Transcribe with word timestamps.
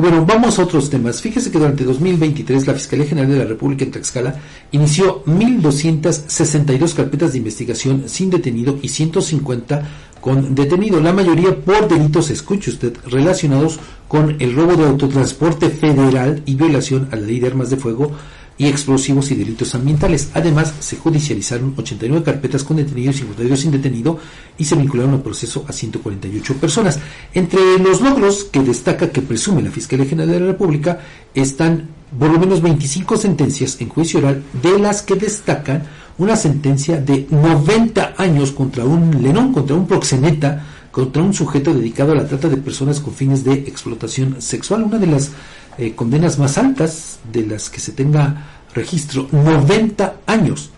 Bueno, 0.00 0.24
vamos 0.24 0.58
a 0.58 0.62
otros 0.62 0.88
temas. 0.88 1.20
Fíjese 1.20 1.50
que 1.50 1.58
durante 1.58 1.84
2023 1.84 2.66
la 2.66 2.72
Fiscalía 2.72 3.04
General 3.04 3.30
de 3.30 3.38
la 3.38 3.44
República 3.44 3.84
en 3.84 3.90
Tlaxcala 3.90 4.34
inició 4.72 5.22
1.262 5.26 6.94
carpetas 6.94 7.32
de 7.32 7.38
investigación 7.38 8.08
sin 8.08 8.30
detenido 8.30 8.78
y 8.80 8.88
150 8.88 9.82
con 10.22 10.54
detenido, 10.54 11.00
la 11.00 11.12
mayoría 11.12 11.54
por 11.54 11.88
delitos, 11.88 12.30
escuche 12.30 12.70
usted, 12.70 12.96
relacionados 13.06 13.78
con 14.08 14.36
el 14.38 14.54
robo 14.54 14.74
de 14.74 14.84
autotransporte 14.84 15.68
federal 15.68 16.42
y 16.46 16.54
violación 16.54 17.08
a 17.10 17.16
la 17.16 17.26
ley 17.26 17.40
de 17.40 17.48
armas 17.48 17.70
de 17.70 17.76
fuego 17.76 18.12
y 18.60 18.66
explosivos 18.66 19.30
y 19.30 19.36
delitos 19.36 19.74
ambientales. 19.74 20.28
Además, 20.34 20.74
se 20.80 20.98
judicializaron 20.98 21.72
89 21.78 22.22
carpetas 22.22 22.62
con 22.62 22.76
detenidos 22.76 23.16
y 23.16 23.20
52 23.20 23.58
sin 23.58 23.70
detenido 23.70 24.18
y 24.58 24.66
se 24.66 24.76
vincularon 24.76 25.14
al 25.14 25.22
proceso 25.22 25.64
a 25.66 25.72
148 25.72 26.56
personas. 26.56 27.00
Entre 27.32 27.58
los 27.78 28.02
logros 28.02 28.44
que 28.44 28.60
destaca 28.60 29.08
que 29.08 29.22
presume 29.22 29.62
la 29.62 29.70
Fiscalía 29.70 30.04
General 30.04 30.30
de 30.30 30.40
la 30.40 30.46
República 30.48 31.00
están 31.34 31.88
por 32.18 32.30
lo 32.30 32.38
menos 32.38 32.60
25 32.60 33.16
sentencias 33.16 33.80
en 33.80 33.88
juicio 33.88 34.18
oral, 34.18 34.42
de 34.62 34.78
las 34.78 35.00
que 35.00 35.14
destacan 35.14 35.84
una 36.18 36.36
sentencia 36.36 37.00
de 37.00 37.28
90 37.30 38.12
años 38.18 38.52
contra 38.52 38.84
un 38.84 39.22
lenón, 39.22 39.54
contra 39.54 39.74
un 39.74 39.86
proxeneta, 39.86 40.66
contra 40.90 41.22
un 41.22 41.32
sujeto 41.32 41.72
dedicado 41.72 42.12
a 42.12 42.16
la 42.16 42.26
trata 42.26 42.50
de 42.50 42.58
personas 42.58 43.00
con 43.00 43.14
fines 43.14 43.42
de 43.42 43.54
explotación 43.54 44.42
sexual, 44.42 44.82
una 44.82 44.98
de 44.98 45.06
las 45.06 45.30
eh, 45.78 45.94
condenas 45.94 46.38
más 46.38 46.58
altas 46.58 47.20
de 47.32 47.46
las 47.46 47.70
que 47.70 47.80
se 47.80 47.92
tenga 47.92 48.59
registro, 48.74 49.28
90 49.30 50.16
años. 50.26 50.70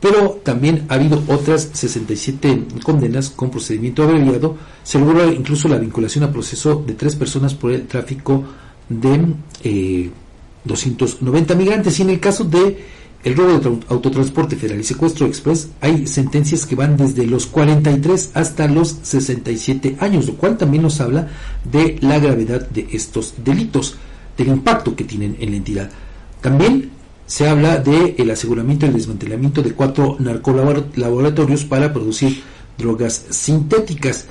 Pero 0.00 0.40
también 0.42 0.84
ha 0.88 0.94
habido 0.94 1.22
otras 1.28 1.70
67 1.72 2.66
condenas 2.82 3.30
con 3.30 3.50
procedimiento 3.50 4.02
abreviado. 4.02 4.56
Se 4.82 4.98
logró 4.98 5.32
incluso 5.32 5.66
la 5.68 5.78
vinculación 5.78 6.24
a 6.24 6.32
proceso 6.32 6.84
de 6.86 6.92
tres 6.92 7.16
personas 7.16 7.54
por 7.54 7.72
el 7.72 7.86
tráfico 7.86 8.44
de 8.88 9.34
eh, 9.62 10.10
290 10.64 11.54
migrantes. 11.54 11.98
Y 11.98 12.02
en 12.02 12.10
el 12.10 12.20
caso 12.20 12.44
de 12.44 12.84
el 13.24 13.34
robo 13.34 13.58
de 13.58 13.78
autotransporte 13.88 14.56
federal 14.56 14.80
y 14.80 14.84
secuestro 14.84 15.26
express, 15.26 15.70
hay 15.80 16.06
sentencias 16.06 16.66
que 16.66 16.74
van 16.74 16.98
desde 16.98 17.26
los 17.26 17.46
43 17.46 18.32
hasta 18.34 18.68
los 18.68 18.98
67 19.02 19.96
años, 20.00 20.26
lo 20.26 20.34
cual 20.34 20.58
también 20.58 20.82
nos 20.82 21.00
habla 21.00 21.28
de 21.64 21.96
la 22.02 22.18
gravedad 22.18 22.68
de 22.68 22.86
estos 22.92 23.32
delitos 23.42 23.96
del 24.36 24.48
impacto 24.48 24.94
que 24.94 25.04
tienen 25.04 25.38
en 25.40 25.52
la 25.52 25.56
entidad. 25.56 25.90
También 26.42 26.90
se 27.26 27.48
habla 27.48 27.78
del 27.78 28.14
el 28.18 28.30
aseguramiento 28.30 28.86
y 28.86 28.90
el 28.90 28.94
desmantelamiento 28.94 29.62
de 29.62 29.72
cuatro 29.72 30.16
narcolaboratorios 30.18 31.64
para 31.64 31.92
producir 31.92 32.42
drogas 32.76 33.26
sintéticas, 33.30 34.26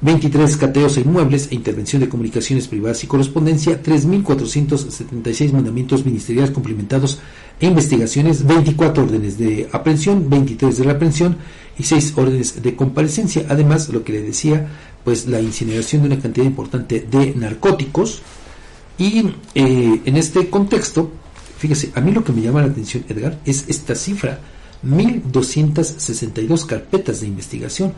23 0.00 0.56
cateos 0.58 0.96
a 0.96 1.00
inmuebles 1.00 1.48
e 1.50 1.54
intervención 1.54 2.00
de 2.00 2.08
comunicaciones 2.08 2.68
privadas 2.68 3.02
y 3.04 3.06
correspondencia, 3.06 3.82
3.476 3.82 5.52
mandamientos 5.52 6.04
ministeriales 6.04 6.50
complementados 6.50 7.20
e 7.58 7.66
investigaciones, 7.66 8.46
24 8.46 9.04
órdenes 9.04 9.38
de 9.38 9.68
aprehensión, 9.72 10.28
23 10.28 10.76
de 10.76 10.84
reprehensión 10.84 11.36
y 11.78 11.84
6 11.84 12.12
órdenes 12.16 12.62
de 12.62 12.76
comparecencia. 12.76 13.46
Además, 13.48 13.88
lo 13.88 14.04
que 14.04 14.12
le 14.12 14.22
decía, 14.22 14.68
pues 15.04 15.26
la 15.26 15.40
incineración 15.40 16.02
de 16.02 16.08
una 16.08 16.20
cantidad 16.20 16.46
importante 16.46 17.06
de 17.10 17.34
narcóticos, 17.34 18.20
y 18.98 19.34
eh, 19.54 20.00
en 20.04 20.16
este 20.16 20.50
contexto, 20.50 21.10
fíjese, 21.58 21.92
a 21.94 22.00
mí 22.00 22.12
lo 22.12 22.24
que 22.24 22.32
me 22.32 22.42
llama 22.42 22.62
la 22.62 22.68
atención, 22.68 23.04
Edgar, 23.08 23.38
es 23.44 23.64
esta 23.68 23.94
cifra, 23.94 24.38
1.262 24.86 26.66
carpetas 26.66 27.20
de 27.20 27.26
investigación, 27.26 27.92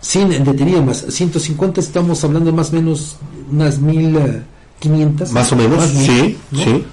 sin 0.00 0.28
detenido 0.28 0.82
más, 0.82 1.04
150 1.08 1.80
estamos 1.80 2.22
hablando 2.24 2.52
más 2.52 2.70
o 2.70 2.76
menos 2.76 3.16
unas 3.50 3.80
1.500. 3.80 5.30
Más 5.30 5.52
o 5.52 5.56
menos, 5.56 5.84
sí, 5.84 6.36
sí. 6.52 6.84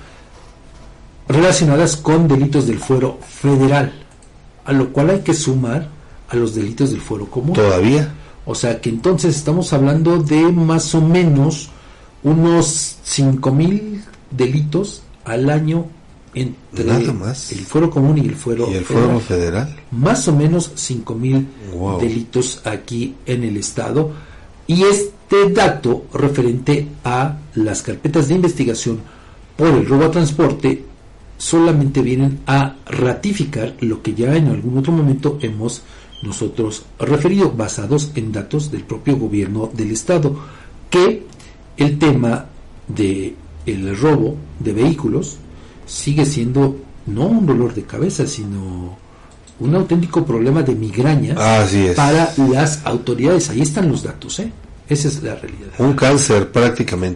Relacionadas 1.28 1.98
con 1.98 2.28
delitos 2.28 2.68
del 2.68 2.80
fuero 2.80 3.20
federal, 3.28 3.94
a 4.66 4.72
lo 4.72 4.94
cual 4.94 5.10
hay 5.10 5.20
que 5.20 5.34
sumar 5.34 5.90
a 6.30 6.36
los 6.36 6.56
delitos 6.56 6.92
del 6.92 7.02
fuero 7.02 7.30
común. 7.30 7.54
Todavía. 7.54 8.14
O 8.46 8.56
sea 8.56 8.82
que 8.82 8.90
entonces 8.90 9.36
estamos 9.36 9.72
hablando 9.74 10.18
de 10.18 10.42
más 10.52 10.96
o 10.96 11.02
menos 11.02 11.70
unos 12.24 12.98
5.000 13.06 14.04
delitos 14.32 15.04
al 15.26 15.50
año 15.50 15.86
entre 16.34 16.86
Nada 16.86 17.12
más. 17.14 17.52
el 17.52 17.60
fuero 17.66 17.90
común 17.90 18.18
y 18.18 18.22
el 18.22 18.36
fuero, 18.36 18.70
¿Y 18.72 18.76
el 18.76 18.86
fuero 18.86 19.20
federal. 19.20 19.76
Más 19.92 20.28
o 20.28 20.36
menos 20.36 20.72
5.000 20.76 21.46
Wow. 21.74 22.00
delitos 22.00 22.62
aquí 22.66 23.16
en 23.26 23.44
el 23.44 23.58
estado. 23.58 24.12
Y 24.68 24.84
este 24.84 25.50
dato 25.52 26.06
referente 26.14 26.88
a 27.04 27.38
las 27.56 27.82
carpetas 27.82 28.30
de 28.30 28.36
investigación 28.36 29.00
por 29.58 29.68
el 29.68 29.86
robo 29.86 30.06
a 30.06 30.12
transporte 30.12 30.86
solamente 31.38 32.02
vienen 32.02 32.40
a 32.46 32.76
ratificar 32.86 33.76
lo 33.82 34.02
que 34.02 34.14
ya 34.14 34.36
en 34.36 34.48
algún 34.48 34.78
otro 34.78 34.94
momento 34.94 35.38
hemos 35.42 35.82
nosotros 36.24 36.84
referido, 37.00 37.52
basados 37.52 38.12
en 38.16 38.32
datos 38.32 38.72
del 38.72 38.84
propio 38.84 39.18
gobierno 39.18 39.70
del 39.74 39.92
estado, 39.92 40.36
que 40.90 41.26
el 41.78 41.98
tema 41.98 42.46
de 42.88 43.36
el 43.66 43.98
robo 43.98 44.36
de 44.60 44.74
vehículos 44.74 45.38
sigue 45.86 46.26
siendo 46.26 46.78
no 47.06 47.26
un 47.26 47.46
dolor 47.46 47.74
de 47.74 47.84
cabeza, 47.84 48.26
sino 48.28 48.98
un 49.60 49.76
auténtico 49.76 50.26
problema 50.26 50.64
de 50.64 50.76
migraña 50.76 51.62
Así 51.62 51.88
es. 51.88 51.96
para 51.96 52.34
las 52.38 52.86
autoridades. 52.86 53.50
Ahí 53.50 53.62
están 53.62 53.90
los 53.90 54.04
datos, 54.04 54.40
¿eh? 54.40 54.52
Esa 54.90 55.08
es 55.08 55.24
la 55.24 55.36
realidad. 55.36 55.70
Un 55.80 55.94
cáncer 55.94 56.52
prácticamente. 56.52 57.10